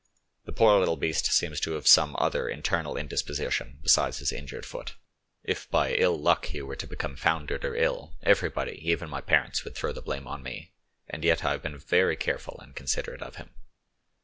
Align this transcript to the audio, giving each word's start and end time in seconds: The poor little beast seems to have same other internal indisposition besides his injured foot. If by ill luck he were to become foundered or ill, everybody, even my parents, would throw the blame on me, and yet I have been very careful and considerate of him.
The 0.45 0.51
poor 0.51 0.79
little 0.79 0.95
beast 0.97 1.27
seems 1.27 1.59
to 1.59 1.73
have 1.73 1.85
same 1.85 2.15
other 2.17 2.49
internal 2.49 2.97
indisposition 2.97 3.77
besides 3.83 4.17
his 4.17 4.31
injured 4.33 4.65
foot. 4.65 4.95
If 5.43 5.69
by 5.69 5.93
ill 5.93 6.19
luck 6.19 6.47
he 6.47 6.59
were 6.63 6.75
to 6.75 6.87
become 6.87 7.15
foundered 7.15 7.63
or 7.63 7.75
ill, 7.75 8.15
everybody, 8.23 8.79
even 8.89 9.11
my 9.11 9.21
parents, 9.21 9.63
would 9.63 9.75
throw 9.75 9.91
the 9.91 10.01
blame 10.01 10.25
on 10.25 10.41
me, 10.41 10.73
and 11.07 11.23
yet 11.23 11.45
I 11.45 11.51
have 11.51 11.61
been 11.61 11.77
very 11.77 12.15
careful 12.15 12.59
and 12.63 12.75
considerate 12.75 13.21
of 13.21 13.35
him. 13.35 13.53